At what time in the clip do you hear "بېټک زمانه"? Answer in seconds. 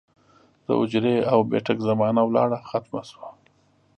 1.51-2.21